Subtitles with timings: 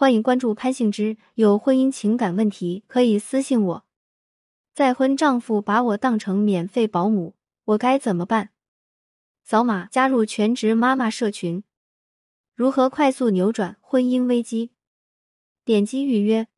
[0.00, 3.84] 欢迎关注潘幸之，有婚姻情感问题可以私信我。
[4.72, 7.34] 再婚丈夫把我当成免费保姆，
[7.64, 8.48] 我该怎么办？
[9.44, 11.62] 扫码加入全职妈妈社群。
[12.54, 14.70] 如何快速扭转婚姻危机？
[15.66, 16.48] 点击预约。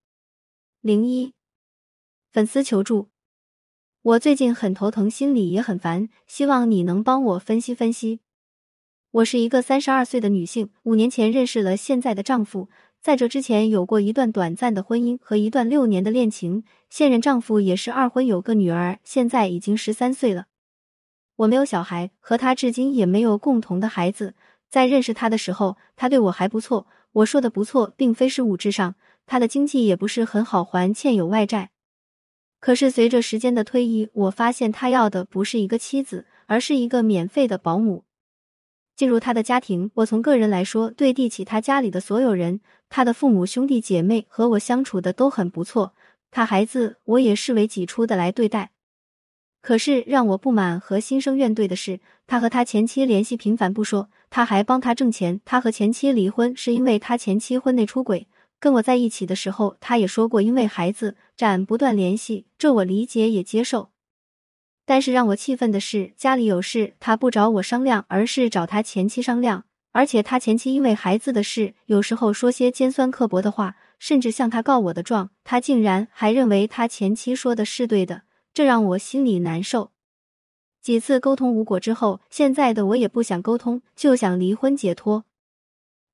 [0.80, 1.34] 零一
[2.30, 3.09] 粉丝求助，
[4.02, 8.20] 我最近很头疼，心里也很烦，希望你能帮我分析分析。
[9.11, 12.68] 我是一个三十二岁的女性，五年前认识了现在的丈夫，
[13.03, 16.63] 在这之前有过一段短暂的婚姻和一段六年的恋情。
[16.89, 20.46] 现任丈夫也是二婚，有个女儿，现在已经十三岁了。
[21.35, 24.35] 我没有小孩，和他至今也没有共同的孩子。
[24.71, 26.86] 在认识他的时候，他对我还不错。
[27.11, 28.95] 我说的不错，并非是物质上，
[29.26, 31.71] 他的经济也不是很好，还欠有外债。
[32.61, 38.05] 可是随着时间的推移，我发现他要的不是一个妻子，而是一个免费的保姆。
[38.95, 42.61] 进入他的家庭，我从个人来说，对地起他家里的所有人，
[42.95, 45.95] 他的父母、兄弟姐妹和我相处的都很不错。
[46.31, 48.73] 他孩子，我也视为己出的来对待。
[49.62, 55.41] 可是让我不满和心生怨怼的是，他和他前妻联系频繁不说，他还帮他挣钱。
[55.47, 58.29] 他和前妻离婚是因为他前妻婚内出轨。
[58.61, 63.89] 跟我在一起的时候，他也说过因为孩子斩不断联系，这我理解也接受。
[64.84, 69.65] 但是让我气愤的是，家里有事他不找我商量，而是找他前妻商量。
[69.93, 75.31] 而且他前妻因为孩子的事，有时候说些尖酸刻薄的话，甚至向他告我的状。
[75.45, 78.23] 他竟然还认为他前妻说的是对的，
[78.55, 79.93] 这让我心里难受。
[80.81, 85.25] 几次沟通无果之后，现在的我也不想沟通，就想离婚解脱。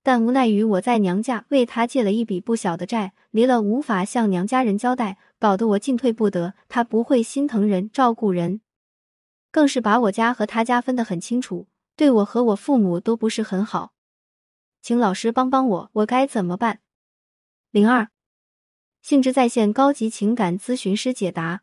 [0.03, 5.19] 但无奈于我在娘家为他借了一笔不小的债，离了无法向娘家人交代。
[5.39, 8.61] 搞得我进退不得，他不会心疼人、照顾人，
[9.53, 11.69] 更是把我家和他家分得很清楚，
[11.99, 13.93] 对我和我父母都不是很好。
[14.81, 16.79] 请老师帮帮我，我该怎么办？
[17.73, 18.11] 零二，
[19.03, 21.63] 性质在线高级情感咨询师解答。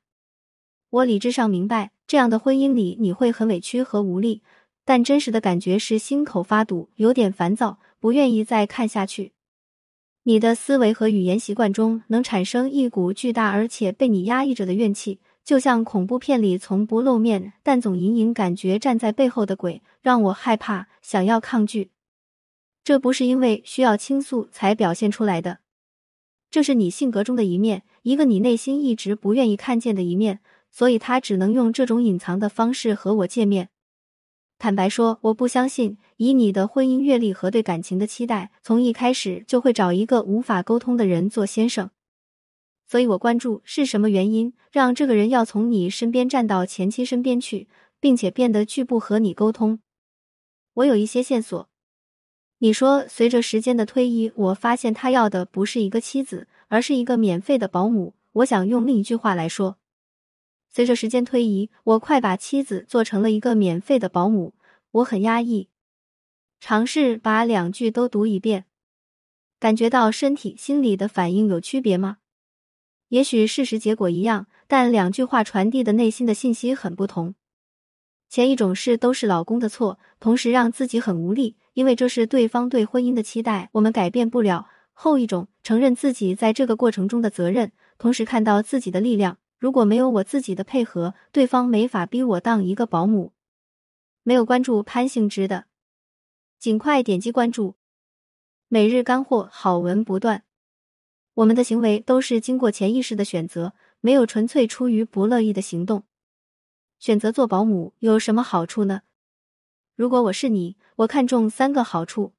[0.89, 4.44] 我理智上明白，这样的婚姻里你会很委屈和无力，
[4.84, 9.31] 但真实的感觉是心口发堵，有点烦躁，不愿意再看下去。
[10.24, 21.91] 你的思维和语言习惯中能产生一股巨大而且被你压抑着的怨气，就像恐怖片里从不露面但总隐隐感觉站在背后的鬼，让我害怕，想要抗拒。
[22.83, 25.59] 这不是因为需要倾诉才表现出来的，
[26.50, 30.39] 这是你性格中的一面，一个你内心一直不愿意看见的一面，
[30.72, 33.69] 所以他只能用这种隐藏的方式和我见面。
[34.57, 41.91] 坦白说，我不相信，以你的婚姻阅历和对感情的期待，从一开始就会找一个无法沟通的人做先生。
[42.88, 47.68] 所以我关注是什么原因让这个人要从你身边站到前妻身边去，
[48.00, 49.79] 并且变得拒不和你沟通。
[50.75, 51.69] 我有一些线索。
[52.59, 58.16] 你说，随着时间的推移，我发现他要的不是一个妻子，而是一个免费的保姆。
[58.34, 59.78] 我想用另一句话来说。
[60.69, 64.53] 随着时间推移，我快把妻子做成了一个免费的保姆，
[64.91, 65.69] 我很压抑。
[66.59, 68.66] 尝试把两句都读一遍，
[69.59, 72.18] 感觉到身体、心理的反应有区别吗？
[73.09, 77.35] 也许事实结果一样，但两句话传递的内心的信息很不同。
[78.29, 84.67] 前一种是都是老公的错，同时让自己很无力，因为这是对方对婚姻的期待，我们改变不了。
[84.94, 89.38] 后一种承认自己在这个过程中的责任，同时看到自己的力量。
[89.59, 93.33] 如果没有我自己的配合，对方没法逼我当一个保姆。
[94.23, 95.65] 没有关注潘兴之的，
[96.59, 97.75] 尽快点击关注。
[98.67, 100.44] 每日干货，好文不断。
[101.35, 106.03] 我们的行为都是经过潜意识的选择，没有纯粹出于不乐意的行动。
[106.97, 109.01] 选择做保姆有什么好处呢？
[109.95, 112.34] 如果我是你，我看中三个好处。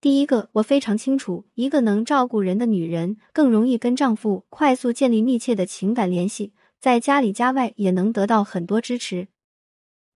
[0.00, 9.28] 第一个，我非常清楚，一个能照顾人的女人更容易跟丈夫快速建立密切的情感联系，在家里家外也能得到很多支持。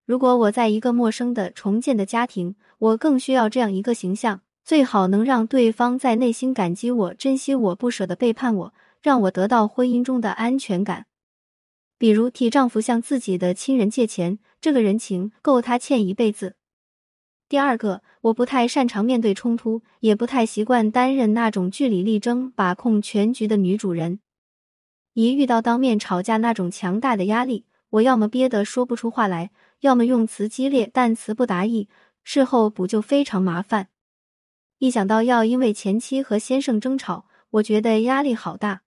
[0.05, 8.73] 如果我在一个陌生的重建的家庭，我更需要这样一个形象，最好能让对方在内心感激我、珍惜我、不舍得背叛我，
[9.03, 11.05] 让我得到婚姻中的安全感。
[11.99, 16.55] 比如替丈夫向自己的亲人借钱，这个人情够他欠一辈子。
[17.47, 24.19] 第二个，我不太擅长面对冲突，也不太习惯担任那种据理力争、把控全局的女主人。
[25.13, 29.51] 一遇到当面吵架那种强大的压力，我要么憋得说不出话来，
[29.81, 31.87] 要么用词激烈但词不达意，
[32.23, 33.89] 事后补救非常麻烦。
[34.85, 38.81] 一想到要因为前妻和先生争吵，我觉得压力好大，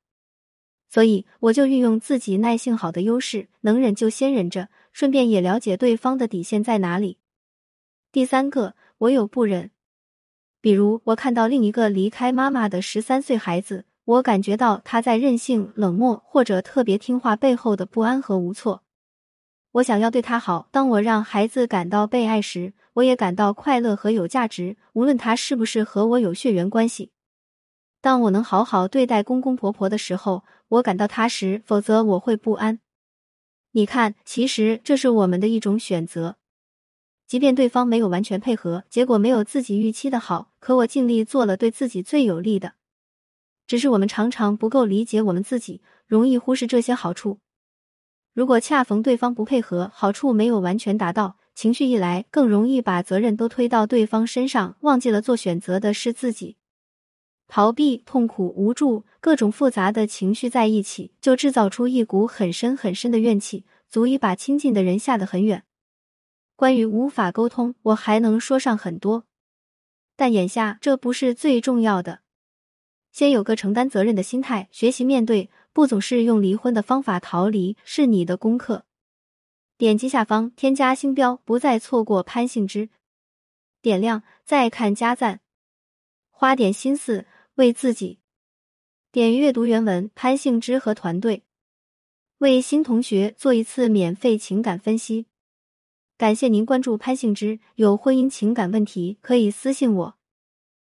[0.89, 7.19] 所以我就运用自己耐性好的优势，能忍就先忍着，顺便也了解对方的底线在哪里。
[8.13, 9.73] 第三个，我有不忍。
[10.61, 18.85] 比如，我看到另一个离开妈妈的十三岁孩子，我感觉到他在任性、冷漠或者特别听话背后的不安和无措。
[19.73, 20.69] 我想要对他好。
[20.71, 27.13] 当我让孩子感到被爱时，我也感到快乐和有价值，无论他是不是和我有血缘关系。
[28.01, 32.81] 当我能好好对待公公婆婆的时候，我感到踏实；否则，我会不安。
[33.71, 36.39] 你看，其实这是我们的一种选择。
[37.29, 42.73] 即便对方没有完全配合，结果没有自己预期的好，可我尽力做了对自己最有利的。
[43.69, 47.39] 只是我们常常不够理解我们自己，容易忽视这些好处。
[48.35, 56.57] 如果恰逢对方不配合，好处没有完全达到，情绪一来，更容易把责任都推到对方身上，忘记了做选择的是自己。
[57.49, 65.65] 逃避、痛苦、无助，各种复杂的情绪在一起，就制造出一股很深很深的怨气，足以把亲近的人吓得很远。
[66.55, 69.25] 关于无法沟通，我还能说上很多，
[70.15, 72.21] 但眼下这不是最重要的。
[73.11, 78.85] 先有个承担责任的心态，学习面对，不总是用离婚的方法逃离，是你的功课。
[79.79, 82.89] 点击下方添加星标，不再错过潘幸之。
[83.81, 85.41] 点亮再看加赞，
[86.31, 88.19] 花点心思为自己。
[89.13, 91.45] 点阅读原文，潘幸之和团队
[92.39, 95.27] 为新同学做一次免费情感分析。
[96.17, 100.18] 感谢您关注潘幸之，有婚姻情感问题可以私信我。